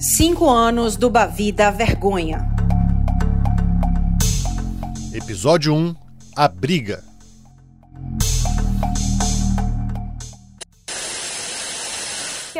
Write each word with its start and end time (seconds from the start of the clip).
Cinco 0.00 0.48
anos 0.48 0.96
do 0.96 1.10
Bavi 1.10 1.52
da 1.52 1.70
Vergonha. 1.70 2.48
Episódio 5.12 5.74
1 5.74 5.94
A 6.34 6.48
Briga. 6.48 7.09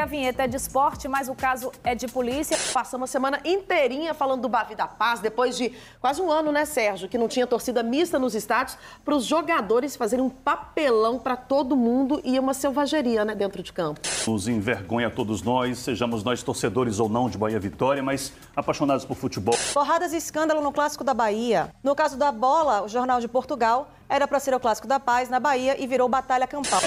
Que 0.00 0.04
a 0.04 0.06
vinheta 0.06 0.44
é 0.44 0.48
de 0.48 0.56
esporte, 0.56 1.06
mas 1.08 1.28
o 1.28 1.34
caso 1.34 1.70
é 1.84 1.94
de 1.94 2.08
polícia. 2.08 2.56
Passamos 2.72 3.10
a 3.10 3.12
semana 3.12 3.38
inteirinha 3.44 4.14
falando 4.14 4.40
do 4.40 4.48
Bavi 4.48 4.74
da 4.74 4.86
Paz, 4.86 5.20
depois 5.20 5.58
de 5.58 5.74
quase 6.00 6.22
um 6.22 6.30
ano, 6.30 6.50
né, 6.50 6.64
Sérgio, 6.64 7.06
que 7.06 7.18
não 7.18 7.28
tinha 7.28 7.46
torcida 7.46 7.82
mista 7.82 8.18
nos 8.18 8.34
estádios, 8.34 8.78
para 9.04 9.14
os 9.14 9.26
jogadores 9.26 9.96
fazerem 9.96 10.24
um 10.24 10.30
papelão 10.30 11.18
para 11.18 11.36
todo 11.36 11.76
mundo 11.76 12.18
e 12.24 12.38
uma 12.38 12.54
selvageria, 12.54 13.26
né, 13.26 13.34
dentro 13.34 13.62
de 13.62 13.74
campo. 13.74 14.00
Nos 14.26 14.48
envergonha 14.48 15.10
todos 15.10 15.42
nós, 15.42 15.78
sejamos 15.80 16.24
nós 16.24 16.42
torcedores 16.42 16.98
ou 16.98 17.08
não 17.08 17.28
de 17.28 17.36
Bahia 17.36 17.60
Vitória, 17.60 18.02
mas 18.02 18.32
apaixonados 18.56 19.04
por 19.04 19.18
futebol. 19.18 19.54
Porradas 19.74 20.14
e 20.14 20.16
escândalo 20.16 20.62
no 20.62 20.72
Clássico 20.72 21.04
da 21.04 21.12
Bahia. 21.12 21.74
No 21.82 21.94
caso 21.94 22.16
da 22.16 22.32
bola, 22.32 22.82
o 22.82 22.88
Jornal 22.88 23.20
de 23.20 23.28
Portugal 23.28 23.90
era 24.08 24.26
para 24.26 24.40
ser 24.40 24.54
o 24.54 24.60
Clássico 24.60 24.88
da 24.88 24.98
Paz 24.98 25.28
na 25.28 25.38
Bahia 25.38 25.76
e 25.78 25.86
virou 25.86 26.08
Batalha 26.08 26.46
Campal. 26.46 26.80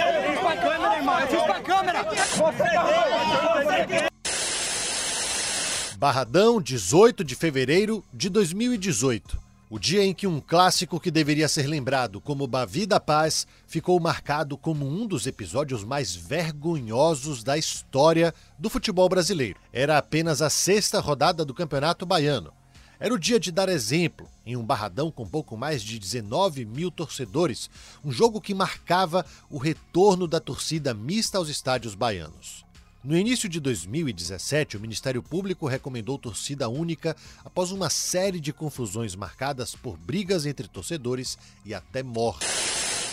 Pra 0.44 0.58
câmera, 0.58 0.98
irmão, 0.98 1.20
eu 1.22 1.28
fiz 1.28 1.42
pra 1.42 1.62
câmera! 1.62 2.06
Barradão, 5.98 6.62
18 6.62 7.24
de 7.24 7.34
fevereiro 7.34 8.04
de 8.14 8.28
2018. 8.28 9.42
O 9.70 9.80
dia 9.80 10.04
em 10.04 10.14
que 10.14 10.28
um 10.28 10.42
clássico 10.42 11.00
que 11.00 11.10
deveria 11.10 11.48
ser 11.48 11.66
lembrado 11.66 12.20
como 12.20 12.46
Bavi 12.46 12.86
da 12.86 13.00
Paz 13.00 13.48
ficou 13.66 13.98
marcado 14.02 14.58
como 14.58 14.86
um 14.86 15.08
dos 15.08 15.26
episódios 15.26 15.86
mais 15.86 16.14
vergonhosos 16.14 17.42
da 17.42 17.58
história 17.58 18.34
do 18.60 18.70
futebol 18.70 19.08
brasileiro. 19.08 19.60
Era 19.72 19.98
apenas 19.98 20.42
a 20.42 20.50
sexta 20.50 21.00
rodada 21.00 21.46
do 21.46 21.54
Campeonato 21.54 22.06
Baiano. 22.06 22.52
Era 23.00 23.14
o 23.14 23.20
dia 23.20 23.40
de 23.40 23.52
dar 23.52 23.70
exemplo, 23.70 24.28
em 24.46 24.56
um 24.56 24.64
barradão 24.64 25.12
com 25.12 25.28
pouco 25.28 25.58
mais 25.58 25.82
de 25.82 26.00
19 26.00 26.66
mil 26.66 26.92
torcedores, 26.92 27.70
um 28.04 28.12
jogo 28.12 28.40
que 28.40 28.54
marcava 28.54 29.26
o 29.50 29.58
retorno 29.58 30.28
da 30.28 30.40
torcida 30.40 30.94
mista 30.94 31.38
aos 31.38 31.50
estádios 31.50 31.96
baianos. 31.96 32.64
No 33.04 33.18
início 33.18 33.50
de 33.50 33.60
2017, 33.60 34.78
o 34.78 34.80
Ministério 34.80 35.22
Público 35.22 35.68
recomendou 35.68 36.18
torcida 36.18 36.70
única 36.70 37.18
após 37.44 37.70
uma 37.70 37.90
série 37.90 38.40
de 38.40 38.54
confusões 38.54 39.14
marcadas 39.14 39.76
por 39.76 39.98
brigas 39.98 40.46
entre 40.46 40.70
torcedores 40.70 41.38
e 41.66 41.74
até 41.74 42.02
morte. 42.02 42.46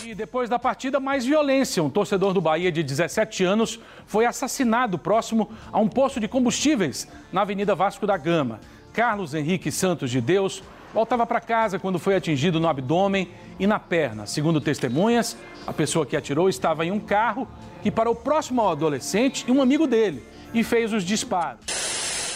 E 0.04 0.14
depois 0.14 0.48
da 0.48 0.58
partida, 0.58 1.00
mais 1.00 1.24
violência. 1.24 1.82
Um 1.82 1.90
torcedor 1.90 2.32
do 2.32 2.40
Bahia 2.40 2.70
de 2.70 2.84
17 2.84 3.42
anos 3.42 3.80
foi 4.06 4.24
assassinado 4.26 4.96
próximo 4.96 5.50
a 5.72 5.80
um 5.80 5.88
posto 5.88 6.20
de 6.20 6.28
combustíveis 6.28 7.08
na 7.32 7.42
Avenida 7.42 7.74
Vasco 7.74 8.06
da 8.06 8.16
Gama. 8.16 8.60
Carlos 8.92 9.34
Henrique 9.34 9.70
Santos 9.70 10.10
de 10.10 10.20
Deus 10.20 10.62
voltava 10.92 11.24
para 11.24 11.40
casa 11.40 11.78
quando 11.78 11.98
foi 11.98 12.16
atingido 12.16 12.58
no 12.58 12.68
abdômen 12.68 13.28
e 13.58 13.66
na 13.66 13.78
perna. 13.78 14.26
Segundo 14.26 14.60
testemunhas, 14.60 15.36
a 15.66 15.72
pessoa 15.72 16.04
que 16.04 16.16
atirou 16.16 16.48
estava 16.48 16.84
em 16.84 16.90
um 16.90 16.98
carro 16.98 17.46
que 17.82 17.90
parou 17.90 18.14
próximo 18.14 18.60
ao 18.60 18.70
adolescente 18.70 19.44
e 19.46 19.52
um 19.52 19.62
amigo 19.62 19.86
dele 19.86 20.22
e 20.52 20.64
fez 20.64 20.92
os 20.92 21.04
disparos. 21.04 21.64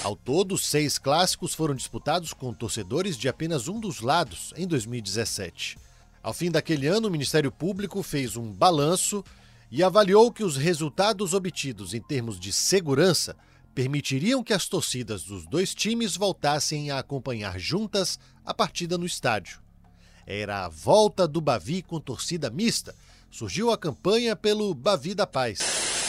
Ao 0.05 0.15
todo, 0.15 0.57
seis 0.59 0.99
clássicos 0.99 1.55
foram 1.55 1.75
disputados 1.75 2.33
com 2.33 2.53
torcedores 2.53 3.17
de 3.17 3.29
apenas 3.29 3.69
um 3.69 3.81
dos 3.81 4.01
lados 4.01 4.53
em 4.57 4.67
2017. 4.67 5.79
Ao 6.23 6.33
fim 6.33 6.51
daquele 6.51 6.87
ano, 6.87 7.09
o 7.09 7.11
Ministério 7.11 7.51
Público 7.51 8.03
fez 8.03 8.37
um 8.37 8.53
balanço 8.53 9.25
e 9.71 9.83
avaliou 9.83 10.31
que 10.31 10.45
os 10.45 10.57
resultados 10.57 11.35
obtidos 11.35 11.95
em 11.95 12.01
termos 12.01 12.39
de 12.39 12.53
segurança 12.53 13.35
permitiriam 13.75 14.43
que 14.43 14.53
as 14.53 14.69
torcidas 14.69 15.25
dos 15.25 15.47
dois 15.47 15.75
times 15.75 16.17
voltassem 16.17 16.91
a 16.91 16.99
acompanhar 16.99 17.59
juntas 17.59 18.19
a 18.45 18.55
partida 18.55 18.97
no 18.97 19.05
estádio. 19.05 19.61
Era 20.27 20.65
a 20.65 20.69
volta 20.69 21.27
do 21.27 21.41
Bavi 21.41 21.83
com 21.83 22.01
torcida 22.01 22.49
mista, 22.49 22.95
surgiu 23.31 23.71
a 23.71 23.77
campanha 23.77 24.37
pelo 24.37 24.75
Bavi 24.75 25.15
da 25.15 25.27
Paz. 25.27 26.04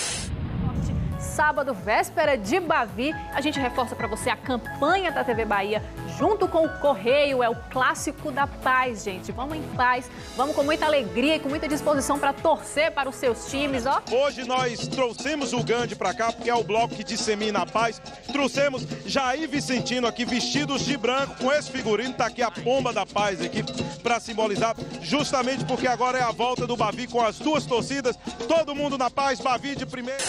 Sábado, 1.36 1.74
véspera 1.74 2.38
de 2.38 2.62
Bavi, 2.62 3.14
a 3.34 3.42
gente 3.42 3.60
reforça 3.60 3.94
para 3.94 4.08
você 4.08 4.30
a 4.30 4.38
campanha 4.38 5.12
da 5.12 5.22
TV 5.22 5.44
Bahia 5.44 5.84
junto 6.18 6.48
com 6.48 6.66
o 6.66 6.80
Correio, 6.80 7.44
é 7.44 7.50
o 7.50 7.56
clássico 7.70 8.32
da 8.32 8.48
paz, 8.48 9.04
gente. 9.04 9.34
Vamos 9.34 9.58
em 9.58 9.62
paz, 9.76 10.10
vamos 10.38 10.56
com 10.56 10.64
muita 10.64 10.86
alegria 10.86 11.36
e 11.36 11.40
com 11.42 11.50
muita 11.50 11.68
disposição 11.68 12.18
para 12.18 12.32
torcer 12.32 12.90
para 12.92 13.10
os 13.10 13.18
seus 13.18 13.48
times, 13.48 13.86
ó. 13.86 14.02
Hoje 14.10 14.46
nós 14.46 14.88
trouxemos 14.88 15.52
o 15.52 15.62
Gandhi 15.62 15.94
para 15.94 16.14
cá, 16.14 16.32
porque 16.32 16.50
é 16.50 16.56
o 16.56 16.64
bloco 16.64 16.96
que 16.96 17.04
dissemina 17.04 17.64
a 17.64 17.66
paz. 17.66 18.02
Trouxemos 18.32 18.88
Jair 19.06 19.50
Vicentino 19.50 20.08
aqui 20.08 20.24
vestidos 20.24 20.86
de 20.86 20.96
branco 20.96 21.36
com 21.36 21.52
esse 21.52 21.70
figurino, 21.70 22.14
tá 22.14 22.28
aqui 22.28 22.42
a 22.42 22.50
pomba 22.50 22.94
da 22.94 23.06
paz 23.06 23.42
aqui 23.42 23.62
para 24.02 24.22
simbolizar, 24.22 24.74
justamente 25.02 25.66
porque 25.66 25.86
agora 25.86 26.18
é 26.18 26.24
a 26.24 26.32
volta 26.32 26.66
do 26.66 26.78
Bavi 26.78 27.08
com 27.08 27.20
as 27.20 27.38
duas 27.38 27.66
torcidas, 27.66 28.18
todo 28.48 28.74
mundo 28.74 28.98
na 28.98 29.10
paz, 29.10 29.42
Bavi 29.42 29.76
de 29.76 29.86
primeiro. 29.86 30.24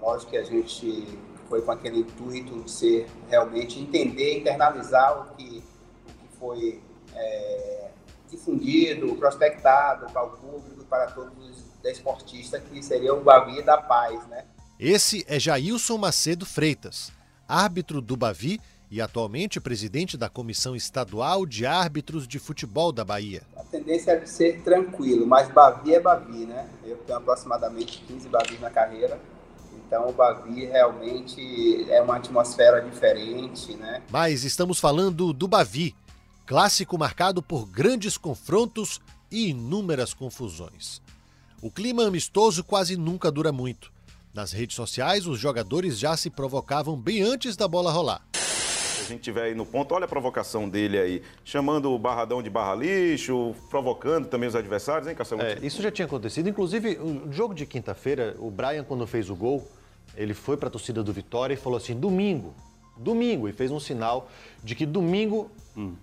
Lógico 0.00 0.30
que 0.30 0.36
a 0.36 0.44
gente 0.44 1.18
foi 1.48 1.62
com 1.62 1.72
aquele 1.72 2.00
intuito 2.00 2.62
de 2.62 2.70
ser 2.70 3.06
realmente 3.28 3.80
entender, 3.80 4.38
internalizar 4.38 5.20
o 5.20 5.34
que, 5.34 5.62
o 6.06 6.12
que 6.12 6.38
foi 6.38 6.80
é, 7.14 7.90
difundido, 8.30 9.14
prospectado 9.16 10.06
para 10.12 10.24
o 10.24 10.30
público, 10.30 10.84
para 10.84 11.06
todos 11.10 11.32
os 11.38 11.64
desportistas, 11.82 12.62
que 12.70 12.82
seria 12.82 13.14
o 13.14 13.22
Bavi 13.22 13.62
da 13.62 13.78
Paz, 13.78 14.26
né? 14.28 14.44
Esse 14.78 15.24
é 15.26 15.40
Jailson 15.40 15.98
Macedo 15.98 16.46
Freitas, 16.46 17.10
árbitro 17.48 18.00
do 18.00 18.16
Bavi 18.16 18.60
e 18.90 19.00
atualmente 19.00 19.60
presidente 19.60 20.16
da 20.16 20.28
Comissão 20.28 20.76
Estadual 20.76 21.44
de 21.44 21.66
Árbitros 21.66 22.28
de 22.28 22.38
Futebol 22.38 22.92
da 22.92 23.04
Bahia. 23.04 23.42
A 23.56 23.64
tendência 23.64 24.12
é 24.12 24.24
ser 24.24 24.62
tranquilo, 24.62 25.26
mas 25.26 25.48
Bavi 25.48 25.94
é 25.94 26.00
Bavi, 26.00 26.46
né? 26.46 26.68
Eu 26.84 26.96
tenho 26.98 27.18
aproximadamente 27.18 28.02
15 28.06 28.28
Bavis 28.28 28.60
na 28.60 28.70
carreira 28.70 29.18
então 29.88 30.06
o 30.06 30.12
Bavi 30.12 30.66
realmente 30.66 31.90
é 31.90 32.02
uma 32.02 32.16
atmosfera 32.16 32.82
diferente, 32.82 33.74
né? 33.74 34.02
Mas 34.10 34.44
estamos 34.44 34.78
falando 34.78 35.32
do 35.32 35.48
Bavi, 35.48 35.96
clássico 36.44 36.98
marcado 36.98 37.42
por 37.42 37.66
grandes 37.66 38.18
confrontos 38.18 39.00
e 39.32 39.48
inúmeras 39.48 40.12
confusões. 40.12 41.00
O 41.62 41.70
clima 41.70 42.06
amistoso 42.06 42.62
quase 42.62 42.98
nunca 42.98 43.32
dura 43.32 43.50
muito. 43.50 43.90
Nas 44.34 44.52
redes 44.52 44.76
sociais, 44.76 45.26
os 45.26 45.40
jogadores 45.40 45.98
já 45.98 46.14
se 46.18 46.28
provocavam 46.28 46.94
bem 46.94 47.22
antes 47.22 47.56
da 47.56 47.66
bola 47.66 47.90
rolar. 47.90 48.22
Gente 49.08 49.22
tiver 49.22 49.42
aí 49.42 49.54
no 49.54 49.64
ponto, 49.64 49.94
olha 49.94 50.04
a 50.04 50.08
provocação 50.08 50.68
dele 50.68 50.98
aí, 50.98 51.22
chamando 51.44 51.90
o 51.92 51.98
barradão 51.98 52.42
de 52.42 52.50
barra 52.50 52.74
lixo, 52.74 53.54
provocando 53.70 54.26
também 54.28 54.48
os 54.48 54.54
adversários, 54.54 55.08
hein, 55.08 55.14
Cassão? 55.14 55.40
É, 55.40 55.58
isso 55.62 55.80
já 55.80 55.90
tinha 55.90 56.06
acontecido. 56.06 56.48
Inclusive, 56.48 56.98
o 56.98 57.32
jogo 57.32 57.54
de 57.54 57.64
quinta-feira, 57.64 58.36
o 58.38 58.50
Brian, 58.50 58.84
quando 58.84 59.06
fez 59.06 59.30
o 59.30 59.36
gol, 59.36 59.66
ele 60.16 60.34
foi 60.34 60.56
para 60.56 60.68
a 60.68 60.70
torcida 60.70 61.02
do 61.02 61.12
Vitória 61.12 61.54
e 61.54 61.56
falou 61.56 61.76
assim: 61.76 61.98
domingo, 61.98 62.54
domingo, 62.96 63.48
e 63.48 63.52
fez 63.52 63.70
um 63.70 63.80
sinal 63.80 64.28
de 64.62 64.74
que 64.74 64.84
domingo 64.84 65.50
hum. 65.76 65.94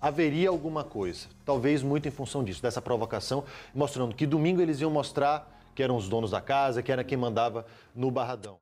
haveria 0.00 0.48
alguma 0.48 0.84
coisa. 0.84 1.26
Talvez 1.44 1.82
muito 1.82 2.06
em 2.08 2.10
função 2.10 2.44
disso, 2.44 2.60
dessa 2.60 2.82
provocação, 2.82 3.44
mostrando 3.74 4.14
que 4.14 4.26
domingo 4.26 4.60
eles 4.60 4.80
iam 4.80 4.90
mostrar 4.90 5.48
que 5.74 5.82
eram 5.82 5.96
os 5.96 6.08
donos 6.08 6.30
da 6.30 6.40
casa, 6.40 6.82
que 6.82 6.92
era 6.92 7.02
quem 7.02 7.16
mandava 7.16 7.64
no 7.94 8.10
Barradão. 8.10 8.58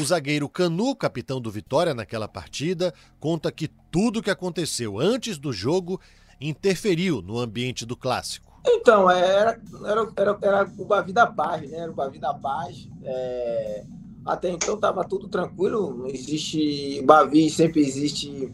O 0.00 0.04
zagueiro 0.04 0.48
Canu, 0.48 0.96
capitão 0.96 1.40
do 1.40 1.50
Vitória 1.50 1.94
naquela 1.94 2.26
partida, 2.26 2.94
conta 3.20 3.52
que 3.52 3.68
tudo 3.90 4.20
o 4.20 4.22
que 4.22 4.30
aconteceu 4.30 4.98
antes 4.98 5.38
do 5.38 5.52
jogo 5.52 6.00
interferiu 6.40 7.20
no 7.20 7.38
ambiente 7.38 7.84
do 7.84 7.96
clássico. 7.96 8.60
Então, 8.66 9.10
era, 9.10 9.60
era, 9.84 10.12
era, 10.16 10.38
era 10.40 10.72
o 10.78 10.84
Bavi 10.84 11.12
da 11.12 11.26
Paz, 11.26 11.70
né? 11.70 11.78
Era 11.78 11.90
o 11.90 11.94
Bavi 11.94 12.18
da 12.18 12.32
Paz. 12.32 12.88
É 13.04 13.84
até 14.24 14.50
então 14.50 14.74
estava 14.74 15.04
tudo 15.04 15.28
tranquilo, 15.28 16.06
existe 16.06 17.02
Bavi, 17.02 17.50
sempre 17.50 17.80
existe 17.80 18.52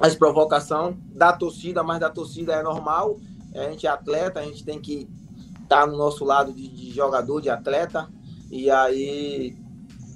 as 0.00 0.14
provocação 0.14 0.96
da 1.14 1.32
torcida, 1.32 1.82
mas 1.82 2.00
da 2.00 2.10
torcida 2.10 2.54
é 2.54 2.62
normal. 2.62 3.18
A 3.54 3.70
gente 3.70 3.86
é 3.86 3.90
atleta, 3.90 4.40
a 4.40 4.44
gente 4.44 4.64
tem 4.64 4.80
que 4.80 5.08
estar 5.62 5.80
tá 5.82 5.86
no 5.86 5.96
nosso 5.96 6.24
lado 6.24 6.52
de, 6.52 6.68
de, 6.68 6.90
jogador, 6.92 7.40
de 7.40 7.50
atleta. 7.50 8.08
E 8.50 8.70
aí 8.70 9.56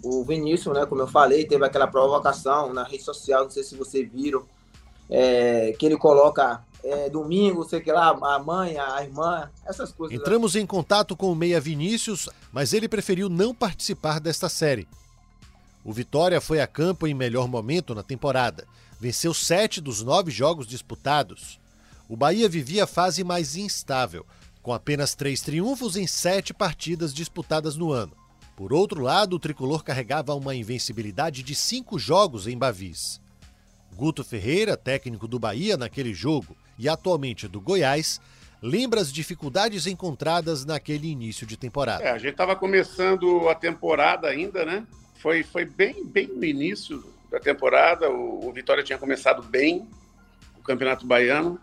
o 0.02 0.25
Vinícius, 0.25 0.75
né, 0.75 0.87
como 0.87 1.02
eu 1.02 1.06
falei, 1.06 1.44
teve 1.44 1.64
aquela 1.64 1.87
provocação 1.87 2.73
na 2.73 2.85
rede 2.85 3.02
social, 3.02 3.44
não 3.44 3.50
sei 3.50 3.62
se 3.62 3.76
vocês 3.76 4.11
viram, 4.11 4.44
é, 5.08 5.75
que 5.79 5.85
ele 5.87 5.97
coloca 5.97 6.64
é, 6.82 7.11
domingo, 7.11 7.69
sei 7.69 7.81
que 7.81 7.93
lá, 7.93 8.08
a 8.08 8.38
mãe, 8.38 8.79
a 8.79 9.02
irmã, 9.02 9.50
essas 9.67 9.93
coisas. 9.93 10.19
Entramos 10.19 10.56
em 10.56 10.67
contato 10.67 11.17
com 11.17 11.31
o 11.31 11.35
Meia 11.35 11.61
Vinícius, 11.61 12.29
mas 12.52 12.73
ele 12.73 12.88
preferiu 12.88 13.29
não 13.29 13.55
participar 13.55 14.20
desta 14.20 14.49
série. 14.49 14.88
O 15.85 15.93
Vitória 15.93 16.41
foi 16.41 16.61
a 16.61 16.67
campo 16.67 17.06
em 17.06 17.14
melhor 17.14 17.49
momento 17.49 17.94
na 17.94 18.02
temporada. 18.02 18.67
Venceu 18.99 19.32
sete 19.32 19.81
dos 19.81 20.02
nove 20.02 20.31
jogos 20.31 20.67
disputados. 20.67 21.58
O 22.08 22.17
Bahia 22.17 22.49
vivia 22.49 22.85
a 22.85 22.87
fase 22.87 23.25
mais 23.25 23.56
instável, 23.56 24.26
com 24.62 24.73
apenas 24.75 25.14
três 25.14 25.41
triunfos 25.41 25.97
em 25.97 26.06
sete 26.06 26.52
partidas 26.52 27.14
disputadas 27.14 27.76
no 27.76 27.93
ano. 27.93 28.20
Por 28.61 28.75
outro 28.75 29.01
lado, 29.01 29.37
o 29.37 29.39
tricolor 29.39 29.83
carregava 29.83 30.35
uma 30.35 30.55
invencibilidade 30.55 31.43
de 31.43 31.55
cinco 31.55 31.99
jogos 31.99 32.47
em 32.47 32.59
Bavis. 32.59 33.19
Guto 33.97 34.23
Ferreira, 34.23 34.77
técnico 34.77 35.27
do 35.27 35.39
Bahia 35.39 35.79
naquele 35.79 36.12
jogo 36.12 36.55
e 36.79 36.87
atualmente 36.87 37.49
do 37.49 37.59
Goiás, 37.59 38.21
lembra 38.61 39.01
as 39.01 39.11
dificuldades 39.11 39.87
encontradas 39.87 40.67
naquele 40.67 41.09
início 41.09 41.47
de 41.47 41.57
temporada. 41.57 42.05
É, 42.05 42.11
a 42.11 42.19
gente 42.19 42.33
estava 42.33 42.55
começando 42.55 43.49
a 43.49 43.55
temporada 43.55 44.29
ainda, 44.29 44.62
né? 44.67 44.87
Foi, 45.15 45.43
foi 45.43 45.65
bem, 45.65 46.05
bem 46.05 46.27
no 46.27 46.45
início 46.45 47.03
da 47.31 47.41
temporada. 47.41 48.11
O, 48.11 48.47
o 48.47 48.53
Vitória 48.53 48.85
tinha 48.85 48.99
começado 48.99 49.43
bem 49.43 49.89
o 50.59 50.62
Campeonato 50.62 51.07
Baiano. 51.07 51.59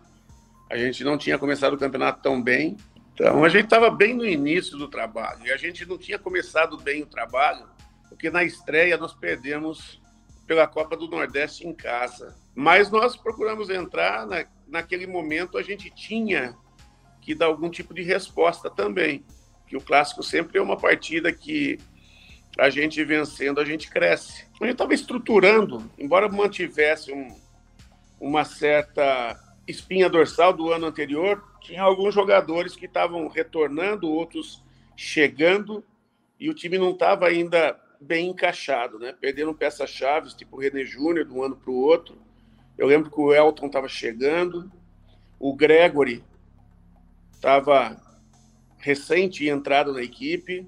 A 0.67 0.75
gente 0.75 1.03
não 1.03 1.15
tinha 1.15 1.37
começado 1.37 1.73
o 1.73 1.77
campeonato 1.77 2.23
tão 2.23 2.41
bem. 2.41 2.75
Então, 3.19 3.43
a 3.43 3.49
gente 3.49 3.63
estava 3.63 3.89
bem 3.89 4.13
no 4.13 4.23
início 4.23 4.77
do 4.77 4.87
trabalho. 4.87 5.47
E 5.47 5.51
a 5.51 5.57
gente 5.57 5.83
não 5.87 5.97
tinha 5.97 6.19
começado 6.19 6.77
bem 6.77 7.01
o 7.01 7.07
trabalho, 7.07 7.65
porque 8.07 8.29
na 8.29 8.43
estreia 8.43 8.95
nós 8.95 9.11
perdemos 9.11 9.99
pela 10.45 10.67
Copa 10.67 10.95
do 10.95 11.07
Nordeste 11.07 11.67
em 11.67 11.73
casa. 11.73 12.35
Mas 12.53 12.91
nós 12.91 13.17
procuramos 13.17 13.71
entrar, 13.71 14.27
na, 14.27 14.45
naquele 14.67 15.07
momento 15.07 15.57
a 15.57 15.63
gente 15.63 15.89
tinha 15.89 16.55
que 17.19 17.33
dar 17.33 17.47
algum 17.47 17.71
tipo 17.71 17.91
de 17.91 18.03
resposta 18.03 18.69
também. 18.69 19.25
Que 19.65 19.75
o 19.75 19.81
clássico 19.81 20.21
sempre 20.21 20.59
é 20.59 20.61
uma 20.61 20.77
partida 20.77 21.33
que 21.33 21.79
a 22.55 22.69
gente 22.69 23.03
vencendo, 23.03 23.59
a 23.59 23.65
gente 23.65 23.89
cresce. 23.89 24.45
A 24.61 24.63
gente 24.63 24.73
estava 24.73 24.93
estruturando, 24.93 25.89
embora 25.97 26.29
mantivesse 26.29 27.11
um, 27.11 27.35
uma 28.19 28.45
certa 28.45 29.35
espinha 29.67 30.07
dorsal 30.07 30.53
do 30.53 30.71
ano 30.71 30.85
anterior, 30.85 31.43
tinha 31.67 31.81
alguns 31.81 32.15
jogadores 32.15 32.77
que 32.77 32.85
estavam 32.85 33.27
retornando, 33.27 34.09
outros 34.09 34.63
chegando, 34.95 35.83
e 36.39 36.49
o 36.49 36.53
time 36.53 36.77
não 36.77 36.91
estava 36.91 37.27
ainda 37.27 37.77
bem 37.99 38.29
encaixado, 38.29 38.97
né? 38.97 39.11
Perderam 39.11 39.53
peças-chave, 39.53 40.33
tipo 40.33 40.55
o 40.55 40.59
René 40.61 40.85
Júnior, 40.85 41.25
de 41.25 41.33
um 41.33 41.43
ano 41.43 41.57
para 41.57 41.69
o 41.69 41.75
outro. 41.75 42.17
Eu 42.77 42.87
lembro 42.87 43.11
que 43.11 43.19
o 43.19 43.33
Elton 43.33 43.65
estava 43.65 43.89
chegando, 43.89 44.71
o 45.37 45.53
Gregory 45.53 46.23
estava 47.33 48.01
recente 48.77 49.45
entrado 49.49 49.91
na 49.91 50.01
equipe. 50.01 50.65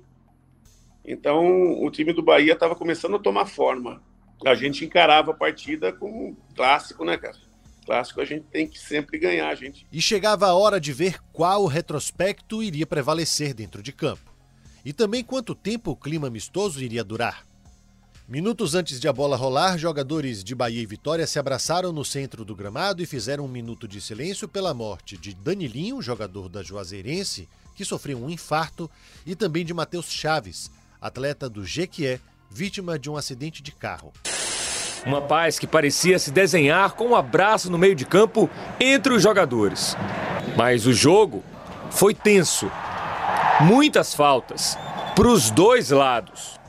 Então, 1.06 1.82
o 1.82 1.90
time 1.90 2.12
do 2.12 2.22
Bahia 2.22 2.54
estava 2.54 2.76
começando 2.76 3.16
a 3.16 3.20
tomar 3.20 3.46
forma. 3.46 4.04
A 4.46 4.54
gente 4.54 4.84
encarava 4.84 5.32
a 5.32 5.36
partida 5.36 5.94
como 5.94 6.28
um 6.28 6.36
clássico, 6.54 7.06
né, 7.06 7.18
cara? 7.18 7.38
Clássico 7.90 8.22
a 8.22 8.26
gente 8.26 8.46
tem 8.52 8.68
que 8.68 8.78
sempre 8.78 9.18
ganhar, 9.18 9.56
gente. 9.56 9.84
E 9.92 10.00
chegava 10.00 10.46
a 10.46 10.54
hora 10.54 10.80
de 10.80 10.94
ver 10.94 11.20
qual 11.34 11.66
retrospecto 11.66 12.62
iria 12.62 12.86
prevalecer 12.86 13.52
dentro 13.52 13.82
de 13.82 13.92
campo. 13.92 14.32
E 14.86 14.94
também 14.94 15.24
quanto 15.24 15.56
tempo 15.56 15.90
o 15.90 15.96
clima 15.96 16.28
amistoso 16.28 16.84
iria 16.84 17.04
durar. 17.04 17.48
Minutos 18.28 18.76
antes 18.76 19.00
de 19.00 19.08
a 19.08 19.12
bola 19.12 19.36
rolar, 19.36 19.76
jogadores 19.76 20.44
de 20.44 20.54
Bahia 20.54 20.84
e 20.84 20.86
Vitória 20.86 21.26
se 21.26 21.40
abraçaram 21.40 21.92
no 21.92 22.06
centro 22.06 22.46
do 22.46 22.56
gramado 22.56 23.02
e 23.02 23.08
fizeram 23.08 23.46
um 23.46 23.48
minuto 23.48 23.88
de 23.88 24.00
silêncio 24.00 24.48
pela 24.48 24.72
morte 24.72 25.18
de 25.18 25.34
Danilinho, 25.34 26.00
jogador 26.00 26.48
da 26.48 26.62
Juazeirense, 26.62 27.50
que 27.74 27.84
sofreu 27.84 28.24
um 28.24 28.30
infarto, 28.30 28.88
e 29.26 29.36
também 29.36 29.66
de 29.66 29.74
Matheus 29.74 30.12
Chaves, 30.12 30.70
atleta 31.02 31.50
do 31.50 31.66
Jequié, 31.66 32.20
vítima 32.52 33.00
de 33.00 33.10
um 33.10 33.18
acidente 33.18 33.64
de 33.64 33.72
carro. 33.72 34.14
Uma 35.06 35.22
paz 35.22 35.58
que 35.58 35.66
parecia 35.66 36.20
se 36.20 36.32
desenhar 36.32 36.94
com 36.94 37.10
um 37.10 37.16
abraço 37.16 37.70
no 37.72 37.78
meio 37.78 37.96
de 37.96 38.06
campo 38.06 38.50
entre 38.80 39.14
os 39.14 39.24
jogadores. 39.24 39.96
Mas 40.58 40.86
o 40.86 40.94
jogo 40.94 41.44
foi 41.90 42.14
tenso. 42.14 42.70
Muitas 43.62 44.14
faltas 44.14 44.78
para 45.16 45.28
os 45.28 45.50
dois 45.50 45.90
lados. 45.90 46.60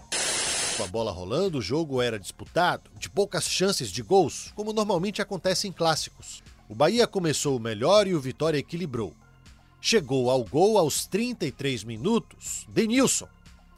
Com 0.76 0.84
a 0.84 0.86
bola 0.86 1.10
rolando, 1.10 1.58
o 1.58 1.62
jogo 1.62 2.00
era 2.00 2.18
disputado, 2.18 2.90
de 2.98 3.10
poucas 3.10 3.44
chances 3.44 3.90
de 3.90 4.02
gols, 4.02 4.52
como 4.54 4.72
normalmente 4.72 5.20
acontece 5.20 5.68
em 5.68 5.72
clássicos. 5.72 6.42
O 6.68 6.74
Bahia 6.74 7.06
começou 7.06 7.58
melhor 7.58 8.06
e 8.06 8.14
o 8.14 8.20
Vitória 8.20 8.58
equilibrou. 8.58 9.12
Chegou 9.80 10.30
ao 10.30 10.44
gol 10.44 10.78
aos 10.78 11.06
33 11.06 11.84
minutos. 11.84 12.66
Denilson. 12.68 13.28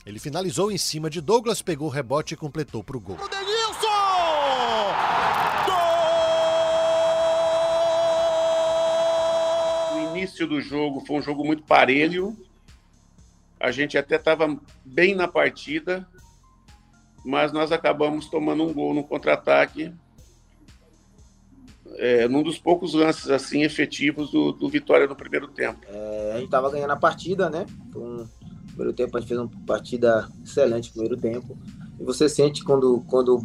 Ele 0.04 0.18
finalizou 0.18 0.70
em 0.70 0.78
cima 0.78 1.08
de 1.08 1.20
Douglas, 1.20 1.62
pegou 1.62 1.88
o 1.88 1.90
rebote 1.90 2.34
e 2.34 2.36
completou 2.36 2.82
para 2.82 2.96
o 2.96 3.00
gol. 3.00 3.18
Início 10.22 10.46
do 10.46 10.60
jogo 10.60 11.04
foi 11.04 11.16
um 11.16 11.22
jogo 11.22 11.44
muito 11.44 11.62
parelho. 11.64 12.36
A 13.58 13.70
gente 13.70 13.98
até 13.98 14.16
estava 14.16 14.56
bem 14.84 15.14
na 15.14 15.26
partida, 15.26 16.06
mas 17.24 17.52
nós 17.52 17.72
acabamos 17.72 18.28
tomando 18.28 18.64
um 18.64 18.72
gol 18.72 18.94
no 18.94 19.04
contra-ataque, 19.04 19.92
é, 21.96 22.26
num 22.26 22.42
dos 22.42 22.58
poucos 22.58 22.94
lances 22.94 23.30
assim 23.30 23.62
efetivos 23.62 24.30
do, 24.30 24.52
do 24.52 24.68
Vitória 24.68 25.06
no 25.06 25.14
primeiro 25.14 25.48
tempo. 25.48 25.80
É, 25.88 26.30
a 26.32 26.34
gente 26.36 26.46
estava 26.46 26.70
ganhando 26.70 26.92
a 26.92 26.96
partida, 26.96 27.50
né? 27.50 27.66
Um, 27.94 28.24
no 28.24 28.28
primeiro 28.68 28.92
tempo 28.92 29.16
a 29.16 29.20
gente 29.20 29.28
fez 29.28 29.40
uma 29.40 29.50
partida 29.66 30.28
excelente 30.44 30.90
primeiro 30.90 31.16
tempo. 31.16 31.58
E 32.00 32.04
você 32.04 32.28
sente 32.28 32.64
quando, 32.64 33.04
quando 33.08 33.42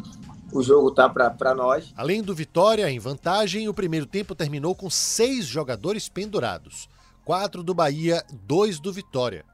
o 0.52 0.62
jogo 0.62 0.92
tá 0.92 1.10
para 1.10 1.54
nós. 1.54 1.94
Além 1.96 2.22
do 2.22 2.34
Vitória 2.34 2.90
em 2.90 3.00
vantagem, 3.00 3.68
o 3.68 3.74
primeiro 3.74 4.06
tempo 4.06 4.36
terminou 4.36 4.76
com 4.76 4.90
seis 4.90 5.46
jogadores 5.46 6.08
pendurados: 6.10 6.90
quatro 7.26 7.64
do 7.64 7.74
Bahia, 7.74 8.24
dois 8.32 8.80
do 8.80 8.92
Vitória. 8.92 9.46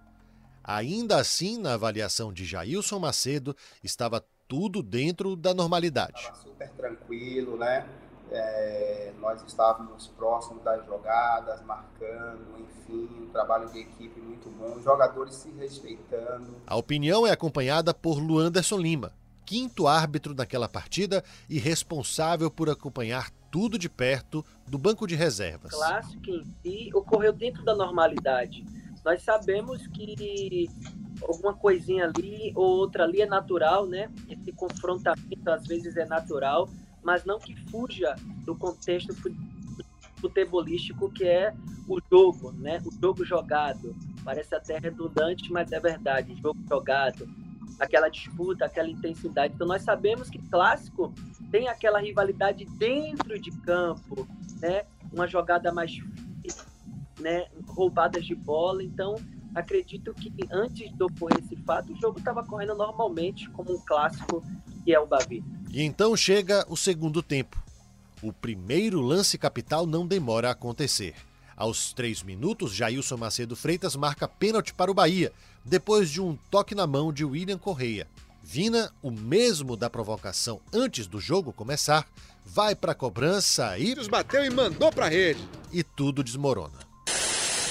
Ainda 0.63 1.17
assim, 1.17 1.57
na 1.57 1.73
avaliação 1.73 2.31
de 2.31 2.45
Jailson 2.45 2.99
Macedo, 2.99 3.55
estava 3.83 4.23
tudo 4.47 4.81
dentro 4.81 5.35
da 5.35 5.53
normalidade. 5.53 6.13
Estava 6.15 6.37
super 6.37 6.69
tranquilo, 6.69 7.57
né? 7.57 7.85
É, 8.31 9.11
nós 9.19 9.43
estávamos 9.45 10.07
próximos 10.17 10.63
das 10.63 10.85
jogadas, 10.85 11.61
marcando, 11.65 12.59
enfim, 12.59 13.09
um 13.21 13.29
trabalho 13.29 13.69
de 13.69 13.79
equipe 13.79 14.19
muito 14.21 14.49
bom, 14.49 14.79
jogadores 14.81 15.35
se 15.35 15.49
respeitando. 15.51 16.55
A 16.65 16.75
opinião 16.75 17.27
é 17.27 17.31
acompanhada 17.31 17.93
por 17.93 18.17
Luanderson 18.17 18.77
Lima, 18.77 19.11
quinto 19.45 19.87
árbitro 19.87 20.33
daquela 20.33 20.67
partida 20.67 21.23
e 21.49 21.59
responsável 21.59 22.49
por 22.49 22.69
acompanhar 22.69 23.29
tudo 23.51 23.77
de 23.77 23.87
perto 23.87 24.43
do 24.67 24.77
banco 24.77 25.05
de 25.05 25.15
reservas. 25.15 25.73
Clássico 25.73 26.29
em 26.29 26.43
si 26.61 26.89
ocorreu 26.93 27.31
dentro 27.31 27.63
da 27.63 27.75
normalidade. 27.75 28.65
Nós 29.05 29.21
sabemos 29.21 29.85
que 29.87 30.69
alguma 31.21 31.53
coisinha 31.53 32.05
ali 32.05 32.51
ou 32.55 32.77
outra 32.79 33.03
ali 33.03 33.21
é 33.21 33.25
natural, 33.25 33.85
né? 33.85 34.09
Esse 34.29 34.51
confrontamento 34.53 35.49
às 35.49 35.67
vezes 35.67 35.95
é 35.97 36.05
natural, 36.05 36.69
mas 37.03 37.25
não 37.25 37.37
que 37.37 37.55
fuja 37.69 38.15
do 38.45 38.55
contexto 38.55 39.13
futebolístico 40.15 41.11
que 41.11 41.25
é 41.25 41.53
o 41.87 41.99
jogo, 42.09 42.51
né? 42.53 42.81
O 42.85 42.91
jogo 42.99 43.25
jogado. 43.25 43.95
Parece 44.23 44.55
até 44.55 44.79
redundante, 44.79 45.51
mas 45.51 45.71
é 45.71 45.79
verdade. 45.79 46.33
Jogo 46.41 46.59
jogado, 46.67 47.27
aquela 47.79 48.09
disputa, 48.09 48.65
aquela 48.65 48.89
intensidade. 48.89 49.53
Então 49.53 49.67
nós 49.67 49.81
sabemos 49.83 50.29
que 50.29 50.39
clássico 50.49 51.13
tem 51.51 51.67
aquela 51.67 51.99
rivalidade 51.99 52.65
dentro 52.77 53.39
de 53.39 53.51
campo, 53.51 54.27
né? 54.59 54.83
Uma 55.11 55.27
jogada 55.27 55.71
mais 55.71 55.91
né, 57.19 57.47
roubadas 57.67 58.25
de 58.25 58.35
bola. 58.35 58.83
Então, 58.83 59.15
acredito 59.53 60.13
que 60.13 60.31
antes 60.51 60.91
de 60.91 61.03
ocorrer 61.03 61.39
esse 61.39 61.55
fato, 61.57 61.93
o 61.93 61.95
jogo 61.95 62.19
estava 62.19 62.43
correndo 62.43 62.75
normalmente, 62.75 63.49
como 63.51 63.73
um 63.73 63.79
clássico 63.79 64.43
que 64.83 64.93
é 64.93 64.99
o 64.99 65.05
Bavi. 65.05 65.43
E 65.71 65.81
então 65.81 66.15
chega 66.15 66.65
o 66.69 66.75
segundo 66.75 67.23
tempo. 67.23 67.61
O 68.21 68.31
primeiro 68.31 69.01
lance 69.01 69.37
capital 69.37 69.85
não 69.85 70.07
demora 70.07 70.49
a 70.49 70.51
acontecer. 70.51 71.15
Aos 71.55 71.93
três 71.93 72.23
minutos, 72.23 72.73
Jailson 72.73 73.17
Macedo 73.17 73.55
Freitas 73.55 73.95
marca 73.95 74.27
pênalti 74.27 74.73
para 74.73 74.89
o 74.89 74.93
Bahia, 74.93 75.31
depois 75.63 76.09
de 76.09 76.21
um 76.21 76.37
toque 76.49 76.75
na 76.75 76.85
mão 76.85 77.11
de 77.11 77.23
William 77.23 77.57
Correia. 77.57 78.07
Vina, 78.41 78.91
o 79.01 79.09
mesmo 79.09 79.77
da 79.77 79.89
provocação 79.89 80.59
antes 80.73 81.07
do 81.07 81.19
jogo 81.19 81.53
começar, 81.53 82.05
vai 82.45 82.75
para 82.75 82.91
a 82.91 82.95
cobrança 82.95 83.77
e. 83.77 83.95
bateu 84.07 84.43
e 84.43 84.49
mandou 84.49 84.91
para 84.91 85.05
a 85.05 85.09
rede. 85.09 85.47
E 85.71 85.81
tudo 85.81 86.23
desmorona. 86.23 86.79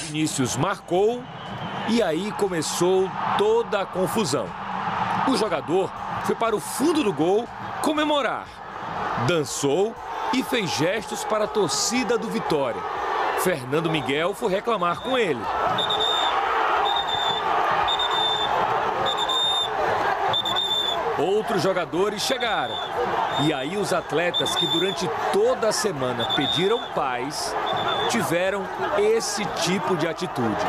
Vinícius 0.07 0.57
marcou 0.57 1.23
e 1.89 2.03
aí 2.03 2.33
começou 2.33 3.09
toda 3.39 3.83
a 3.83 3.87
confusão. 3.87 4.47
O 5.29 5.37
jogador 5.37 5.93
foi 6.25 6.35
para 6.35 6.57
o 6.57 6.61
fundo 6.61 7.05
do 7.05 7.13
gol 7.13 7.47
comemorar. 7.83 9.25
Dançou 9.27 9.95
e 10.33 10.43
fez 10.43 10.71
gestos 10.71 11.25
para 11.25 11.45
a 11.45 11.49
torcida 11.49 12.17
do 12.17 12.29
Vitória. 12.29 12.81
Fernando 13.41 13.91
Miguel 13.91 14.35
foi 14.35 14.51
reclamar 14.51 15.01
com 15.01 15.19
ele. 15.19 15.41
Outros 21.19 21.63
jogadores 21.63 22.23
chegaram. 22.23 22.75
E 23.45 23.53
aí 23.53 23.77
os 23.77 23.93
atletas 23.93 24.55
que 24.57 24.67
durante 24.69 25.09
toda 25.33 25.69
a 25.69 25.73
semana 25.73 26.27
pediram 26.35 26.81
paz 26.95 27.55
tiveram 28.09 28.65
esse 28.99 29.45
tipo 29.63 29.97
de 29.97 30.07
atitude. 30.07 30.67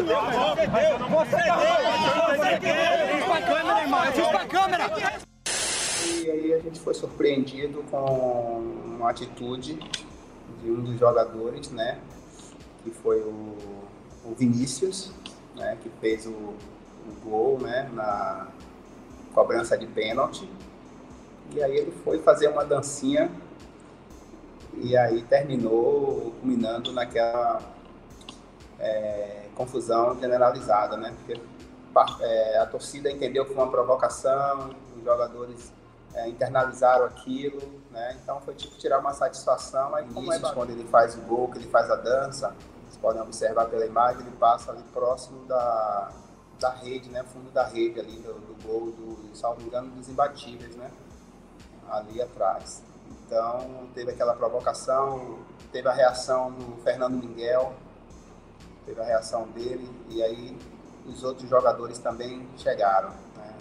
Você 0.00 0.06
deu, 0.06 0.20
você 0.22 0.66
deu. 0.66 1.08
Você 1.08 1.36
deu. 1.36 1.54
Você 2.38 2.58
deu. 2.58 2.72
Fiz 3.12 3.24
pra 3.26 3.42
câmera, 3.42 3.82
irmão. 3.82 4.00
Câmera. 4.48 4.84
E 6.22 6.30
aí 6.30 6.54
a 6.54 6.58
gente 6.58 6.80
foi 6.80 6.94
surpreendido 6.94 7.84
com 7.90 8.60
uma 8.86 9.10
atitude 9.10 9.78
de 10.62 10.70
um 10.70 10.82
dos 10.82 10.98
jogadores, 10.98 11.70
né? 11.70 11.98
Que 12.82 12.90
foi 12.90 13.20
o, 13.20 13.56
o 14.24 14.34
Vinícius, 14.34 15.12
né? 15.54 15.76
Que 15.82 15.90
fez 16.00 16.24
o, 16.26 16.30
o 16.30 16.56
gol, 17.22 17.60
né? 17.60 17.90
Na 17.92 18.48
cobrança 19.34 19.76
de 19.76 19.86
pênalti. 19.86 20.48
E 21.52 21.62
aí 21.62 21.76
ele 21.76 21.92
foi 22.02 22.20
fazer 22.20 22.48
uma 22.48 22.64
dancinha 22.64 23.30
e 24.78 24.96
aí 24.96 25.22
terminou 25.24 26.32
culminando 26.40 26.90
naquela 26.90 27.60
é, 28.80 29.46
confusão 29.54 30.18
generalizada, 30.18 30.96
né? 30.96 31.14
Porque 31.18 31.40
é, 32.22 32.58
a 32.58 32.66
torcida 32.66 33.10
entendeu 33.10 33.44
que 33.44 33.52
foi 33.52 33.62
uma 33.62 33.70
provocação, 33.70 34.74
os 34.96 35.04
jogadores 35.04 35.72
é, 36.14 36.28
internalizaram 36.28 37.04
aquilo, 37.04 37.60
né? 37.90 38.16
Então 38.22 38.40
foi 38.40 38.54
tipo 38.54 38.76
tirar 38.76 38.98
uma 38.98 39.12
satisfação. 39.12 39.94
Aí, 39.94 40.06
como 40.12 40.32
é 40.32 40.38
quando 40.52 40.70
ele 40.70 40.84
faz 40.84 41.16
o 41.16 41.20
gol, 41.22 41.48
que 41.48 41.58
ele 41.58 41.68
faz 41.68 41.90
a 41.90 41.96
dança, 41.96 42.54
vocês 42.84 42.96
podem 43.00 43.20
observar 43.22 43.66
pela 43.66 43.84
imagem, 43.84 44.22
ele 44.22 44.36
passa 44.36 44.72
ali 44.72 44.82
próximo 44.92 45.44
da, 45.46 46.10
da 46.58 46.70
rede, 46.70 47.10
né? 47.10 47.22
Fundo 47.24 47.50
da 47.50 47.64
rede 47.64 48.00
ali 48.00 48.16
do, 48.18 48.32
do 48.32 48.66
gol, 48.66 48.86
do, 48.92 49.36
salvo 49.36 49.62
engano, 49.62 49.90
dos 49.90 50.08
imbatíveis, 50.08 50.74
né? 50.76 50.90
Ali 51.88 52.20
atrás. 52.20 52.82
Então 53.26 53.88
teve 53.94 54.12
aquela 54.12 54.34
provocação, 54.34 55.38
teve 55.70 55.88
a 55.88 55.92
reação 55.92 56.50
do 56.52 56.82
Fernando 56.82 57.14
Miguel, 57.14 57.74
teve 58.86 59.00
a 59.00 59.04
reação 59.04 59.48
dele, 59.48 59.88
e 60.08 60.22
aí 60.22 60.56
os 61.06 61.24
outros 61.24 61.48
jogadores 61.48 61.98
também 61.98 62.48
chegaram. 62.56 63.10
Né? 63.36 63.54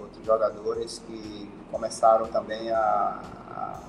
Outros 0.00 0.24
jogadores 0.24 0.98
que 1.06 1.50
começaram 1.70 2.26
também 2.28 2.70
a, 2.70 3.20
a 3.50 3.80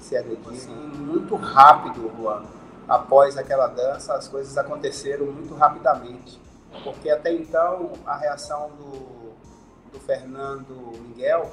se 0.00 0.16
agredir 0.16 0.52
assim, 0.52 0.74
muito 0.74 1.34
rápido, 1.36 2.12
Juan. 2.16 2.44
Após 2.86 3.38
aquela 3.38 3.66
dança, 3.66 4.14
as 4.14 4.28
coisas 4.28 4.56
aconteceram 4.58 5.26
muito 5.26 5.54
rapidamente. 5.54 6.40
Porque 6.82 7.08
até 7.08 7.32
então 7.32 7.92
a 8.04 8.16
reação 8.16 8.70
do, 8.70 9.32
do 9.92 10.00
Fernando 10.00 10.92
Miguel 11.00 11.50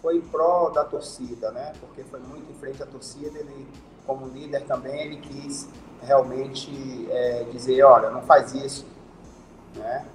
foi 0.00 0.16
em 0.16 0.20
pró 0.20 0.70
da 0.70 0.84
torcida, 0.84 1.50
né? 1.50 1.72
Porque 1.80 2.02
foi 2.04 2.20
muito 2.20 2.50
em 2.50 2.54
frente 2.54 2.82
à 2.82 2.86
torcida. 2.86 3.38
Ele, 3.38 3.66
como 4.06 4.26
líder 4.28 4.64
também, 4.64 5.00
ele 5.00 5.16
quis 5.16 5.68
realmente 6.02 6.70
é, 7.10 7.44
dizer, 7.50 7.82
olha, 7.82 8.10
não 8.10 8.22
faz 8.22 8.54
isso, 8.54 8.86
né? 9.74 10.06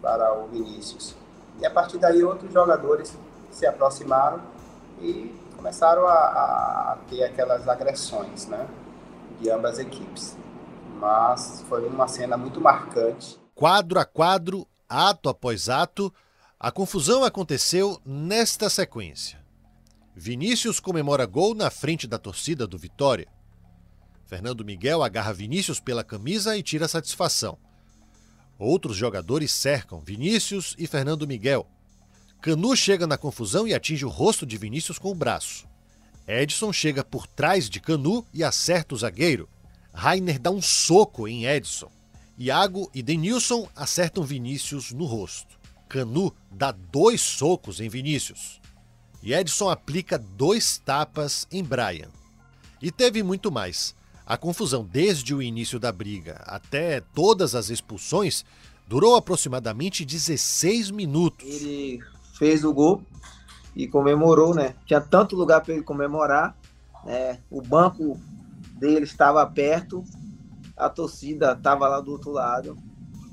Para 0.00 0.34
o 0.34 0.48
Vinícius. 0.48 1.14
E 1.60 1.66
a 1.66 1.70
partir 1.70 1.98
daí 1.98 2.22
outros 2.22 2.52
jogadores 2.52 3.16
se 3.50 3.66
aproximaram 3.66 4.40
e 5.00 5.34
começaram 5.56 6.06
a, 6.06 6.12
a 6.12 6.98
ter 7.08 7.24
aquelas 7.24 7.68
agressões, 7.68 8.46
né? 8.46 8.66
De 9.40 9.50
ambas 9.50 9.72
as 9.74 9.78
equipes. 9.80 10.36
Mas 10.98 11.64
foi 11.68 11.86
uma 11.86 12.08
cena 12.08 12.36
muito 12.36 12.60
marcante. 12.60 13.38
Quadro 13.54 13.98
a 13.98 14.04
quadro, 14.04 14.66
ato 14.88 15.28
após 15.28 15.68
ato, 15.68 16.12
a 16.58 16.70
confusão 16.70 17.24
aconteceu 17.24 18.00
nesta 18.04 18.68
sequência. 18.68 19.38
Vinícius 20.20 20.80
comemora 20.80 21.24
gol 21.24 21.54
na 21.54 21.70
frente 21.70 22.04
da 22.04 22.18
torcida 22.18 22.66
do 22.66 22.76
Vitória. 22.76 23.28
Fernando 24.26 24.64
Miguel 24.64 25.04
agarra 25.04 25.32
Vinícius 25.32 25.78
pela 25.78 26.02
camisa 26.02 26.56
e 26.56 26.62
tira 26.62 26.88
satisfação. 26.88 27.56
Outros 28.58 28.96
jogadores 28.96 29.52
cercam 29.52 30.00
Vinícius 30.00 30.74
e 30.76 30.88
Fernando 30.88 31.24
Miguel. 31.24 31.68
Canu 32.40 32.74
chega 32.74 33.06
na 33.06 33.16
confusão 33.16 33.64
e 33.64 33.72
atinge 33.72 34.04
o 34.04 34.08
rosto 34.08 34.44
de 34.44 34.56
Vinícius 34.56 34.98
com 34.98 35.12
o 35.12 35.14
braço. 35.14 35.68
Edson 36.26 36.72
chega 36.72 37.04
por 37.04 37.28
trás 37.28 37.70
de 37.70 37.78
Canu 37.78 38.26
e 38.34 38.42
acerta 38.42 38.96
o 38.96 38.98
zagueiro. 38.98 39.48
Rainer 39.94 40.40
dá 40.40 40.50
um 40.50 40.60
soco 40.60 41.28
em 41.28 41.46
Edson. 41.46 41.92
Iago 42.36 42.90
e 42.92 43.04
Denilson 43.04 43.68
acertam 43.74 44.24
Vinícius 44.24 44.90
no 44.90 45.04
rosto. 45.04 45.56
Canu 45.88 46.34
dá 46.50 46.72
dois 46.72 47.20
socos 47.20 47.80
em 47.80 47.88
Vinícius. 47.88 48.60
E 49.22 49.34
Edson 49.34 49.68
aplica 49.68 50.18
dois 50.18 50.78
tapas 50.78 51.46
em 51.50 51.62
Brian. 51.62 52.08
E 52.80 52.90
teve 52.90 53.22
muito 53.22 53.50
mais. 53.50 53.94
A 54.24 54.36
confusão 54.36 54.84
desde 54.84 55.34
o 55.34 55.42
início 55.42 55.78
da 55.78 55.90
briga 55.90 56.42
até 56.44 57.00
todas 57.00 57.54
as 57.54 57.70
expulsões 57.70 58.44
durou 58.86 59.16
aproximadamente 59.16 60.04
16 60.04 60.90
minutos. 60.90 61.46
Ele 61.46 62.00
fez 62.38 62.62
o 62.64 62.72
gol 62.72 63.02
e 63.74 63.88
comemorou, 63.88 64.54
né? 64.54 64.74
Tinha 64.86 65.00
tanto 65.00 65.34
lugar 65.34 65.62
para 65.62 65.74
ele 65.74 65.82
comemorar, 65.82 66.56
né? 67.04 67.38
O 67.50 67.60
banco 67.60 68.20
dele 68.72 69.04
estava 69.04 69.44
perto, 69.46 70.04
a 70.76 70.88
torcida 70.88 71.52
estava 71.52 71.88
lá 71.88 72.00
do 72.00 72.12
outro 72.12 72.30
lado. 72.30 72.76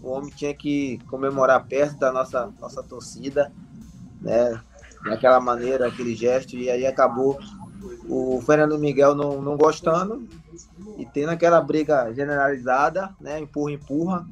O 0.01 0.09
homem 0.09 0.31
tinha 0.31 0.53
que 0.53 0.99
comemorar 1.07 1.65
perto 1.65 1.97
da 1.97 2.11
nossa 2.11 2.51
nossa 2.59 2.81
torcida, 2.81 3.51
né? 4.21 4.61
Daquela 5.05 5.39
maneira, 5.39 5.87
aquele 5.87 6.15
gesto 6.15 6.55
e 6.55 6.69
aí 6.69 6.85
acabou 6.85 7.39
o 8.09 8.41
Fernando 8.45 8.77
Miguel 8.77 9.15
não, 9.15 9.41
não 9.41 9.55
gostando 9.55 10.27
e 10.97 11.05
tendo 11.05 11.29
aquela 11.29 11.61
briga 11.61 12.11
generalizada, 12.13 13.15
né? 13.19 13.39
Empurra, 13.39 13.71
empurra, 13.71 14.27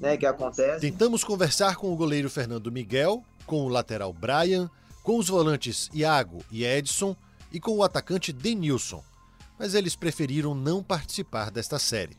né? 0.00 0.16
Que 0.16 0.26
acontece. 0.26 0.80
Tentamos 0.80 1.24
conversar 1.24 1.76
com 1.76 1.92
o 1.92 1.96
goleiro 1.96 2.30
Fernando 2.30 2.70
Miguel, 2.70 3.22
com 3.46 3.62
o 3.62 3.68
lateral 3.68 4.12
Brian, 4.12 4.70
com 5.02 5.18
os 5.18 5.28
volantes 5.28 5.90
Iago 5.92 6.44
e 6.50 6.64
Edson 6.64 7.16
e 7.52 7.60
com 7.60 7.76
o 7.76 7.82
atacante 7.82 8.32
Denilson, 8.32 9.02
mas 9.58 9.74
eles 9.74 9.94
preferiram 9.94 10.54
não 10.54 10.82
participar 10.82 11.50
desta 11.50 11.78
série. 11.78 12.16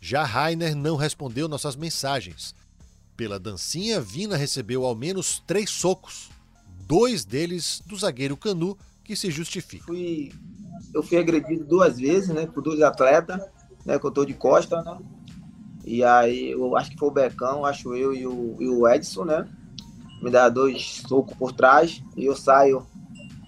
Já 0.00 0.22
Rainer 0.22 0.74
não 0.76 0.96
respondeu 0.96 1.48
nossas 1.48 1.76
mensagens. 1.76 2.54
Pela 3.16 3.38
dancinha, 3.38 4.00
Vina 4.00 4.36
recebeu 4.36 4.84
ao 4.84 4.94
menos 4.94 5.42
três 5.46 5.70
socos, 5.70 6.28
dois 6.86 7.24
deles 7.24 7.82
do 7.86 7.96
zagueiro 7.96 8.36
Canu, 8.36 8.76
que 9.02 9.16
se 9.16 9.30
justifica. 9.30 9.84
Fui, 9.84 10.32
eu 10.94 11.02
fui 11.02 11.18
agredido 11.18 11.64
duas 11.64 11.98
vezes, 11.98 12.28
né, 12.28 12.46
por 12.46 12.62
dois 12.62 12.80
atletas, 12.80 13.40
né, 13.84 13.98
que 13.98 14.06
eu 14.06 14.10
tô 14.10 14.24
de 14.24 14.34
costa, 14.34 14.82
né, 14.82 14.98
e 15.84 16.02
aí 16.02 16.52
eu 16.52 16.76
acho 16.76 16.90
que 16.90 16.98
foi 16.98 17.08
o 17.08 17.12
Becão, 17.12 17.64
acho 17.64 17.94
eu 17.94 18.14
e 18.14 18.26
o, 18.26 18.56
e 18.60 18.68
o 18.68 18.88
Edson, 18.88 19.24
né, 19.24 19.48
me 20.22 20.30
dá 20.30 20.48
dois 20.48 21.02
socos 21.06 21.36
por 21.36 21.52
trás 21.52 22.02
e 22.16 22.24
eu 22.24 22.34
saio 22.34 22.86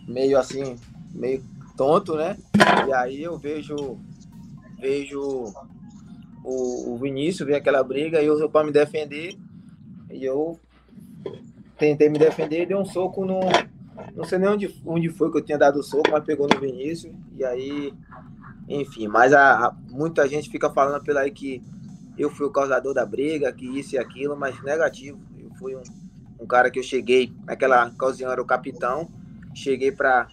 meio 0.07 0.38
assim, 0.38 0.76
meio 1.14 1.43
tonto, 1.76 2.16
né, 2.16 2.37
e 2.87 2.93
aí 2.93 3.23
eu 3.23 3.38
vejo, 3.38 3.99
vejo 4.78 5.55
o, 6.45 6.93
o 6.93 6.99
Vinícius, 6.99 7.47
ver 7.47 7.57
aquela 7.57 7.83
briga, 7.83 8.23
e 8.23 8.26
eu 8.26 8.49
para 8.49 8.66
me 8.66 8.73
defender, 8.73 9.37
e 10.11 10.25
eu 10.25 10.61
tentei 11.78 12.09
me 12.09 12.18
defender 12.18 12.62
e 12.62 12.66
dei 12.66 12.76
um 12.76 12.85
soco 12.85 13.25
no, 13.25 13.40
não 14.14 14.25
sei 14.25 14.38
nem 14.38 14.49
onde, 14.49 14.83
onde 14.85 15.09
foi 15.11 15.30
que 15.30 15.38
eu 15.38 15.42
tinha 15.42 15.59
dado 15.59 15.78
o 15.78 15.83
soco, 15.83 16.11
mas 16.11 16.25
pegou 16.25 16.49
no 16.49 16.61
Vinícius. 16.61 17.14
E 17.37 17.45
aí, 17.45 17.92
enfim, 18.68 19.06
mas 19.09 19.33
a, 19.33 19.66
a, 19.66 19.76
muita 19.90 20.28
gente 20.28 20.50
fica 20.50 20.71
falando 20.71 21.02
pela 21.02 21.21
aí 21.21 21.30
que 21.30 21.62
eu 22.18 22.30
fui 22.30 22.47
o 22.47 22.50
causador 22.50 22.95
da 22.95 23.04
briga, 23.04 23.52
que 23.52 23.66
isso 23.78 23.95
e 23.95 23.99
aquilo, 23.99 24.37
mas 24.37 24.61
negativo. 24.62 25.18
Eu 25.38 25.50
fui 25.59 25.75
um, 25.75 25.83
um 26.40 26.47
cara 26.47 26.71
que 26.71 26.78
eu 26.78 26.83
cheguei, 26.83 27.33
naquela 27.45 27.87
ocasião 27.87 28.30
era 28.30 28.40
o 28.40 28.47
capitão, 28.47 29.11
cheguei 29.54 29.92
para 29.92 30.28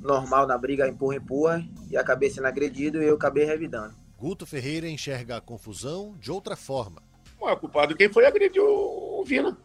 normal 0.00 0.46
na 0.46 0.56
briga, 0.58 0.88
empurra, 0.88 1.16
empurra, 1.16 1.64
e 1.90 1.96
acabei 1.96 2.30
sendo 2.30 2.46
agredido 2.46 3.02
e 3.02 3.06
eu 3.06 3.14
acabei 3.14 3.44
revidando. 3.44 3.94
Guto 4.18 4.46
Ferreira 4.46 4.88
enxerga 4.88 5.36
a 5.36 5.40
confusão 5.40 6.14
de 6.20 6.30
outra 6.30 6.56
forma. 6.56 7.02
O 7.40 7.48
é 7.48 7.56
culpado 7.56 7.94
quem 7.94 8.10
foi 8.10 8.24
agredir 8.24 8.62
o 8.62 9.22
Vina 9.26 9.56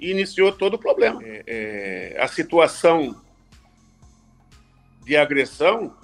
e 0.00 0.10
iniciou 0.10 0.50
todo 0.50 0.74
o 0.74 0.78
problema. 0.78 1.22
É, 1.22 1.44
é, 1.46 2.22
a 2.22 2.26
situação 2.26 3.22
de 5.04 5.14
agressão 5.14 5.94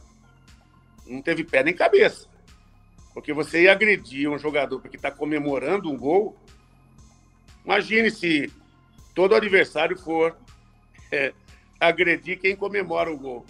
não 1.07 1.23
teve 1.23 1.43
pé 1.43 1.65
nem 1.65 1.75
cabeça. 1.75 2.29
Porque 3.15 3.33
você 3.33 3.63
ia 3.63 3.73
agredir 3.73 4.31
um 4.31 4.39
jogador 4.39 4.83
que 4.83 4.97
está 4.97 5.11
comemorando 5.11 5.91
um 5.91 5.97
gol. 5.97 6.37
Imagine 7.65 8.11
se 8.11 8.53
todo 9.15 9.35
adversário 9.35 9.97
for 9.97 10.37
é, 11.11 11.33
agredir 11.81 12.39
quem 12.39 12.55
comemora 12.55 13.11
o 13.11 13.17
gol. 13.17 13.47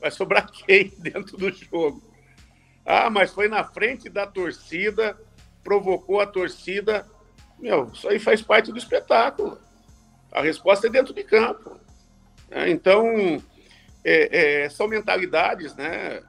Vai 0.00 0.10
sobrar 0.10 0.50
quem 0.50 0.92
dentro 0.98 1.36
do 1.36 1.52
jogo? 1.52 2.02
Ah, 2.84 3.08
mas 3.08 3.32
foi 3.32 3.48
na 3.48 3.62
frente 3.62 4.08
da 4.08 4.26
torcida, 4.26 5.16
provocou 5.62 6.20
a 6.20 6.26
torcida. 6.26 7.06
Meu, 7.56 7.90
isso 7.92 8.08
aí 8.08 8.18
faz 8.18 8.42
parte 8.42 8.72
do 8.72 8.78
espetáculo. 8.78 9.64
A 10.36 10.42
resposta 10.42 10.86
é 10.86 10.90
dentro 10.90 11.14
de 11.14 11.24
campo. 11.24 11.80
Né? 12.50 12.68
Então, 12.68 13.42
é, 14.04 14.64
é, 14.64 14.68
são 14.68 14.86
mentalidades, 14.86 15.74
né? 15.74 16.22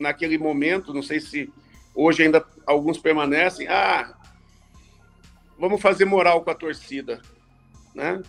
Naquele 0.00 0.36
momento, 0.36 0.92
não 0.92 1.04
sei 1.04 1.20
se 1.20 1.48
hoje 1.94 2.24
ainda 2.24 2.44
alguns 2.66 2.98
permanecem. 2.98 3.68
Ah, 3.68 4.12
vamos 5.56 5.80
fazer 5.80 6.04
moral 6.04 6.42
com 6.42 6.50
a 6.50 6.54
torcida, 6.54 7.22
né? 7.94 8.20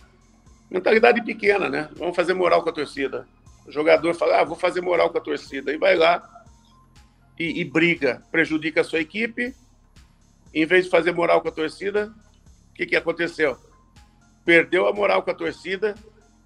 Mentalidade 0.70 1.20
pequena, 1.24 1.68
né? 1.68 1.90
Vamos 1.96 2.14
fazer 2.14 2.32
moral 2.32 2.62
com 2.62 2.70
a 2.70 2.72
torcida. 2.72 3.26
O 3.66 3.72
jogador 3.72 4.14
fala, 4.14 4.42
ah, 4.42 4.44
vou 4.44 4.56
fazer 4.56 4.80
moral 4.80 5.10
com 5.10 5.18
a 5.18 5.20
torcida. 5.20 5.72
E 5.72 5.76
vai 5.76 5.96
lá 5.96 6.22
e, 7.36 7.60
e 7.60 7.64
briga, 7.64 8.22
prejudica 8.30 8.82
a 8.82 8.84
sua 8.84 9.00
equipe. 9.00 9.56
Em 10.54 10.64
vez 10.64 10.84
de 10.84 10.90
fazer 10.90 11.10
moral 11.10 11.40
com 11.40 11.48
a 11.48 11.52
torcida, 11.52 12.14
o 12.70 12.74
que, 12.74 12.86
que 12.86 12.94
aconteceu? 12.94 13.58
Perdeu 14.44 14.86
a 14.86 14.92
moral 14.92 15.22
com 15.22 15.30
a 15.30 15.34
torcida 15.34 15.94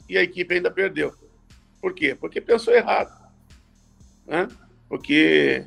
e 0.08 0.16
a 0.16 0.22
equipe 0.22 0.54
ainda 0.54 0.70
perdeu. 0.70 1.14
Por 1.80 1.94
quê? 1.94 2.14
Porque 2.14 2.40
pensou 2.40 2.74
errado. 2.74 3.12
Né? 4.26 4.48
Porque 4.88 5.64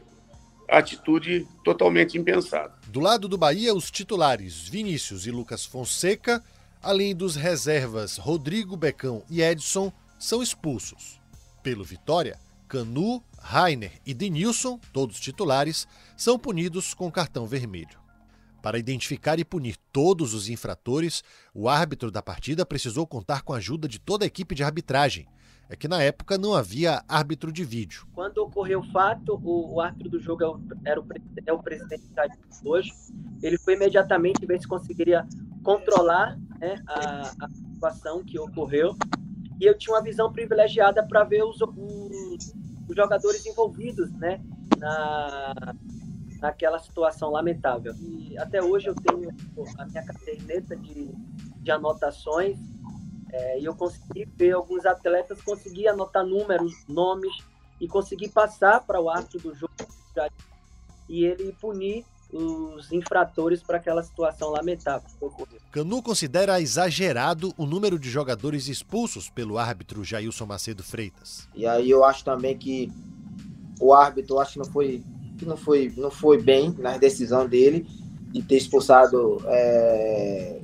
atitude 0.68 1.48
totalmente 1.64 2.18
impensada. 2.18 2.74
Do 2.88 3.00
lado 3.00 3.28
do 3.28 3.38
Bahia, 3.38 3.74
os 3.74 3.92
titulares 3.92 4.68
Vinícius 4.68 5.26
e 5.28 5.32
Lucas 5.32 5.66
Fonseca, 5.66 6.44
além 6.82 7.16
dos 7.16 7.36
reservas 7.36 8.18
Rodrigo 8.18 8.78
Becão 8.78 9.24
e 9.30 9.42
Edson, 9.42 9.92
são 10.18 10.42
expulsos. 10.42 11.20
Pelo 11.62 11.84
Vitória, 11.84 12.40
Canu, 12.68 13.22
Rainer 13.38 13.92
e 14.06 14.14
Denilson, 14.14 14.80
todos 14.94 15.20
titulares, 15.20 15.88
são 16.16 16.40
punidos 16.40 16.94
com 16.94 17.12
cartão 17.12 17.46
vermelho. 17.46 18.01
Para 18.62 18.78
identificar 18.78 19.40
e 19.40 19.46
punir 19.46 19.76
todos 19.92 20.34
os 20.34 20.48
infratores, 20.48 21.24
o 21.54 21.68
árbitro 21.68 22.12
da 22.12 22.22
partida 22.22 22.66
precisou 22.66 23.08
contar 23.08 23.42
com 23.42 23.54
a 23.54 23.58
ajuda 23.58 23.88
de 23.88 24.00
toda 24.00 24.24
a 24.24 24.28
equipe 24.28 24.54
de 24.54 24.64
arbitragem. 24.64 25.28
É 25.68 25.76
que 25.76 25.88
na 25.88 26.04
época 26.04 26.38
não 26.38 26.54
havia 26.54 27.02
árbitro 27.08 27.52
de 27.52 27.64
vídeo. 27.64 28.06
Quando 28.14 28.38
ocorreu 28.40 28.82
o 28.82 28.92
fato, 28.92 29.40
o, 29.42 29.76
o 29.76 29.82
árbitro 29.82 30.10
do 30.10 30.20
jogo 30.20 30.62
era 30.86 31.00
o, 31.00 31.06
é 31.46 31.54
o 31.54 31.60
presidente 31.60 32.06
da 32.14 32.28
hoje. 32.66 32.92
Ele 33.42 33.58
foi 33.58 33.76
imediatamente 33.76 34.46
ver 34.46 34.60
se 34.60 34.68
conseguiria 34.68 35.26
controlar 35.64 36.38
né, 36.60 36.76
a, 36.86 37.32
a 37.46 37.50
situação 37.50 38.24
que 38.24 38.38
ocorreu. 38.38 38.96
E 39.60 39.66
eu 39.66 39.78
tinha 39.78 39.96
uma 39.96 40.04
visão 40.04 40.32
privilegiada 40.32 41.08
para 41.08 41.24
ver 41.24 41.44
os, 41.44 41.62
os, 41.62 42.54
os 42.90 42.96
jogadores 42.96 43.46
envolvidos 43.46 44.12
né, 44.14 44.42
na, 44.78 45.74
naquela 46.42 46.80
situação 46.80 47.30
lamentável. 47.30 47.94
E 48.00 48.36
até 48.38 48.62
hoje 48.62 48.88
eu 48.88 48.96
tenho 48.96 49.30
a 49.78 49.86
minha 49.86 50.04
caderneta 50.04 50.76
de, 50.76 51.08
de 51.58 51.72
anotações 51.72 52.58
é, 53.32 53.60
e 53.60 53.66
eu 53.66 53.76
consegui 53.76 54.26
ver 54.36 54.54
alguns 54.54 54.86
atletas 54.86 55.42
conseguir 55.42 55.88
anotar 55.88 56.26
números, 56.26 56.74
nomes 56.88 57.32
e 57.80 57.88
conseguir 57.88 58.30
passar 58.30 58.82
para 58.82 59.00
o 59.00 59.10
árbitro 59.10 59.40
do 59.40 59.56
jogo 59.56 59.74
e 61.08 61.26
ele 61.26 61.56
punir 61.60 62.06
os 62.32 62.92
infratores 62.92 63.62
para 63.62 63.78
aquela 63.78 64.02
situação 64.02 64.52
lamentável 64.52 65.10
Canu 65.70 66.02
considera 66.02 66.62
exagerado 66.62 67.54
o 67.58 67.66
número 67.66 68.00
de 68.00 68.10
jogadores 68.10 68.70
expulsos 68.70 69.30
pelo 69.30 69.58
árbitro 69.58 70.04
Jailson 70.04 70.46
Macedo 70.46 70.82
Freitas. 70.82 71.50
E 71.54 71.68
aí 71.68 71.90
eu 71.90 72.06
acho 72.06 72.24
também 72.24 72.58
que 72.58 72.90
o 73.82 73.94
árbitro 73.94 74.40
acho 74.40 74.54
que 74.54 74.60
não 74.60 74.66
foi 74.66 75.04
que 75.42 75.46
não 75.48 75.58
foi, 75.58 75.92
não 75.98 76.12
foi 76.12 76.40
bem 76.40 76.76
na 76.78 77.00
decisão 77.00 77.48
dele 77.48 77.88
de 78.32 78.44
ter 78.44 78.58
expulsado 78.58 79.42
é, 79.48 80.62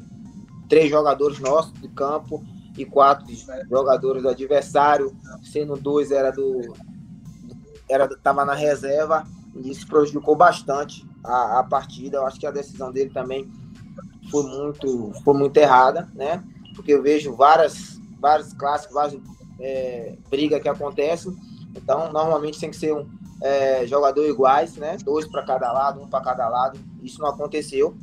três 0.69 0.87
jogadores 0.87 1.39
nossos 1.39 1.73
de 1.81 1.87
campo 1.87 2.43
e 2.77 2.85
quatro 2.85 3.25
jogadores 3.67 4.21
do 4.21 4.29
adversário, 4.29 5.11
sendo 5.41 5.75
dois 5.75 6.11
era 6.11 6.31
do 6.31 6.75
era 7.89 8.05
estava 8.05 8.45
na 8.45 8.53
reserva 8.53 9.23
e 9.55 9.71
isso 9.71 9.87
prejudicou 9.87 10.35
bastante 10.35 11.03
a, 11.23 11.59
a 11.59 11.63
partida. 11.63 12.17
Eu 12.17 12.27
acho 12.27 12.39
que 12.39 12.45
a 12.45 12.51
decisão 12.51 12.91
dele 12.91 13.09
também 13.09 13.49
foi 14.29 14.43
muito 14.43 15.11
foi 15.23 15.33
muito 15.33 15.57
errada, 15.57 16.07
né? 16.13 16.43
Porque 16.75 16.93
eu 16.93 17.01
vejo 17.01 17.35
várias 17.35 17.99
vários 18.19 18.53
clássicos, 18.53 18.93
várias 18.93 19.19
é, 19.59 20.15
brigas 20.29 20.61
que 20.61 20.69
acontecem. 20.69 21.35
Então, 21.75 22.11
normalmente 22.11 22.59
tem 22.59 22.69
que 22.69 22.75
ser 22.75 22.93
um, 22.93 23.07
é, 23.41 23.85
jogador 23.85 24.25
iguais, 24.27 24.75
né? 24.75 24.97
Dois 25.03 25.27
para 25.27 25.43
cada 25.43 25.71
lado, 25.71 26.01
um 26.01 26.07
para 26.07 26.23
cada 26.23 26.47
lado. 26.47 26.79
Isso 27.01 27.19
não 27.19 27.27
aconteceu. 27.27 27.95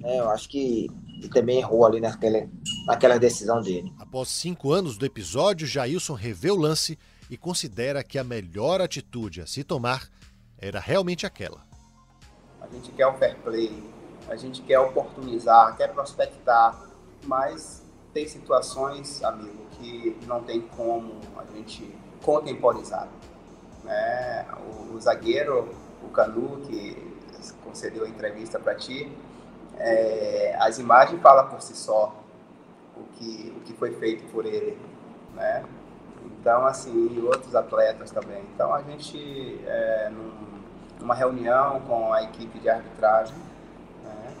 Né? 0.00 0.18
Eu 0.18 0.30
acho 0.30 0.48
que 0.48 0.90
ele 1.18 1.28
também 1.28 1.58
errou 1.58 1.86
ali 1.86 2.00
naquela, 2.00 2.46
naquela 2.86 3.18
decisão 3.18 3.62
dele. 3.62 3.92
Após 3.98 4.28
cinco 4.28 4.72
anos 4.72 4.98
do 4.98 5.06
episódio, 5.06 5.66
Jailson 5.66 6.14
revê 6.14 6.50
o 6.50 6.56
lance 6.56 6.98
e 7.30 7.36
considera 7.36 8.04
que 8.04 8.18
a 8.18 8.24
melhor 8.24 8.80
atitude 8.80 9.40
a 9.40 9.46
se 9.46 9.64
tomar 9.64 10.08
era 10.58 10.78
realmente 10.78 11.24
aquela. 11.24 11.64
A 12.60 12.68
gente 12.68 12.92
quer 12.92 13.06
o 13.06 13.14
fair 13.14 13.36
play, 13.42 13.82
a 14.28 14.36
gente 14.36 14.62
quer 14.62 14.78
oportunizar, 14.78 15.76
quer 15.76 15.88
prospectar, 15.92 16.78
mas 17.24 17.82
tem 18.12 18.28
situações, 18.28 19.22
amigo, 19.22 19.66
que 19.78 20.16
não 20.26 20.42
tem 20.42 20.60
como 20.60 21.20
a 21.36 21.44
gente 21.54 21.94
contemporizar 22.22 23.08
né? 23.84 24.46
O, 24.66 24.94
o 24.94 25.00
zagueiro, 25.00 25.68
o 26.02 26.08
Canu, 26.08 26.60
que 26.66 27.14
concedeu 27.62 28.04
a 28.04 28.08
entrevista 28.08 28.58
para 28.58 28.74
ti, 28.74 29.10
é, 29.76 30.56
as 30.58 30.78
imagens 30.78 31.20
falam 31.20 31.48
por 31.48 31.60
si 31.60 31.76
só 31.76 32.14
o 32.96 33.02
que, 33.14 33.52
o 33.56 33.60
que 33.60 33.72
foi 33.74 33.92
feito 33.92 34.24
por 34.30 34.46
ele, 34.46 34.78
né? 35.34 35.64
Então, 36.24 36.66
assim, 36.66 37.08
e 37.12 37.20
outros 37.20 37.54
atletas 37.54 38.10
também. 38.10 38.42
Então, 38.54 38.72
a 38.72 38.82
gente, 38.82 39.60
é, 39.66 40.10
num, 40.10 40.32
numa 41.00 41.14
reunião 41.14 41.80
com 41.80 42.12
a 42.12 42.22
equipe 42.22 42.58
de 42.58 42.68
arbitragem, 42.68 43.36
né, 44.04 44.34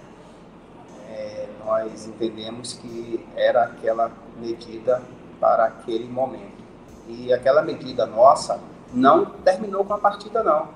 é, 1.10 1.48
nós 1.64 2.06
entendemos 2.06 2.74
que 2.74 3.26
era 3.34 3.64
aquela 3.64 4.12
medida 4.36 5.02
para 5.40 5.64
aquele 5.64 6.08
momento. 6.08 6.62
E 7.08 7.32
aquela 7.32 7.62
medida 7.62 8.06
nossa 8.06 8.60
não 8.94 9.26
terminou 9.26 9.84
com 9.84 9.94
a 9.94 9.98
partida, 9.98 10.42
não. 10.42 10.68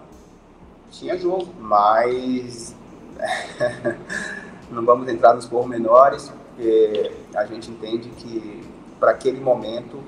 Tinha 0.91 1.17
jogo, 1.17 1.55
mas 1.61 2.75
não 4.71 4.85
vamos 4.85 5.09
entrar 5.09 5.35
nos 5.35 5.47
pormenores, 5.47 6.29
porque 6.29 7.13
a 7.35 7.47
gente 7.47 7.71
entende 7.71 8.09
que 8.11 8.69
para 8.99 9.13
aquele 9.13 9.41
momento 9.41 10.03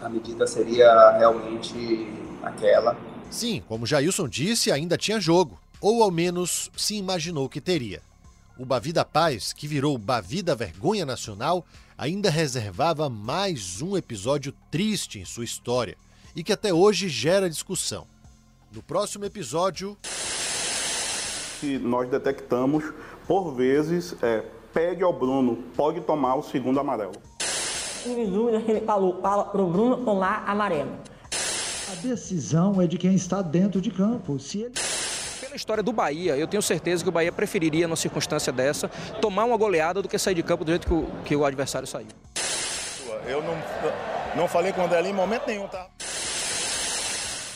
a 0.00 0.08
medida 0.08 0.46
seria 0.46 1.10
realmente 1.18 2.08
aquela. 2.42 2.96
Sim, 3.30 3.62
como 3.68 3.86
Jailson 3.86 4.26
disse, 4.26 4.72
ainda 4.72 4.96
tinha 4.96 5.20
jogo, 5.20 5.58
ou 5.80 6.02
ao 6.02 6.10
menos 6.10 6.70
se 6.76 6.96
imaginou 6.96 7.48
que 7.48 7.60
teria. 7.60 8.02
O 8.58 8.64
Bavi 8.64 8.92
da 8.92 9.04
Paz, 9.04 9.52
que 9.52 9.68
virou 9.68 9.96
Bavi 9.96 10.42
da 10.42 10.54
Vergonha 10.54 11.06
Nacional, 11.06 11.64
ainda 11.96 12.28
reservava 12.28 13.08
mais 13.08 13.80
um 13.80 13.96
episódio 13.96 14.52
triste 14.70 15.18
em 15.18 15.24
sua 15.24 15.44
história 15.44 15.96
e 16.34 16.42
que 16.42 16.52
até 16.52 16.72
hoje 16.72 17.08
gera 17.08 17.48
discussão. 17.48 18.06
No 18.72 18.82
próximo 18.82 19.24
episódio. 19.24 19.96
Que 21.60 21.78
nós 21.78 22.08
detectamos, 22.08 22.84
por 23.26 23.52
vezes, 23.52 24.14
é, 24.22 24.42
pegue 24.72 25.02
ao 25.02 25.12
Bruno, 25.12 25.56
pode 25.76 26.00
tomar 26.00 26.36
o 26.36 26.42
segundo 26.42 26.80
amarelo. 26.80 27.12
Dúvida 28.04 28.62
ele 28.66 28.80
falou, 28.80 29.20
fala 29.20 29.44
pro 29.44 29.66
Bruno 29.66 30.04
tomar 30.04 30.44
amarelo. 30.46 30.90
A 31.92 31.94
decisão 31.96 32.80
é 32.80 32.86
de 32.86 32.96
quem 32.96 33.14
está 33.14 33.42
dentro 33.42 33.80
de 33.80 33.90
campo. 33.90 34.38
Se 34.38 34.62
ele 34.62 34.72
pela 35.50 35.56
história 35.56 35.82
do 35.82 35.92
Bahia, 35.92 36.36
eu 36.36 36.46
tenho 36.46 36.62
certeza 36.62 37.02
que 37.02 37.08
o 37.08 37.12
Bahia 37.12 37.32
preferiria, 37.32 37.88
numa 37.88 37.96
circunstância 37.96 38.52
dessa, 38.52 38.88
tomar 39.20 39.44
uma 39.44 39.56
goleada 39.56 40.00
do 40.00 40.08
que 40.08 40.16
sair 40.16 40.34
de 40.34 40.44
campo 40.44 40.64
do 40.64 40.70
jeito 40.70 40.86
que 40.86 40.94
o, 40.94 41.06
que 41.24 41.36
o 41.36 41.44
adversário 41.44 41.88
saiu. 41.88 42.06
Eu 43.26 43.42
não, 43.42 43.54
não 44.36 44.48
falei 44.48 44.72
com 44.72 44.80
o 44.80 44.84
André 44.84 45.02
em 45.08 45.12
momento 45.12 45.48
nenhum, 45.48 45.66
tá? 45.66 45.88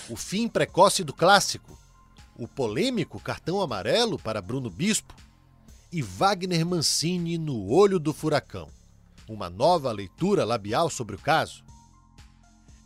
O 0.08 0.16
fim 0.16 0.48
precoce 0.48 1.02
do 1.02 1.12
clássico, 1.12 1.78
o 2.36 2.46
polêmico 2.46 3.20
cartão 3.20 3.60
amarelo 3.60 4.18
para 4.18 4.42
Bruno 4.42 4.68
Bispo 4.68 5.14
e 5.92 6.02
Wagner 6.02 6.66
Mancini 6.66 7.38
no 7.38 7.68
olho 7.68 7.98
do 7.98 8.12
furacão. 8.12 8.68
Uma 9.28 9.48
nova 9.48 9.90
leitura 9.92 10.44
labial 10.44 10.90
sobre 10.90 11.16
o 11.16 11.18
caso. 11.18 11.64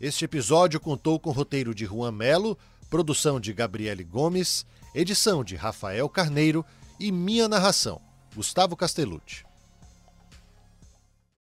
Este 0.01 0.25
episódio 0.25 0.79
contou 0.79 1.19
com 1.19 1.31
roteiro 1.31 1.75
de 1.75 1.85
Juan 1.85 2.13
Melo, 2.13 2.57
produção 2.89 3.41
de 3.41 3.53
Gabriele 3.53 4.05
Gomes, 4.05 4.65
edição 4.95 5.43
de 5.43 5.57
Rafael 5.57 6.09
Carneiro 6.09 6.65
e 7.01 7.11
minha 7.11 7.49
narração, 7.49 8.01
Gustavo 8.35 8.77
Castellucci. 8.77 9.48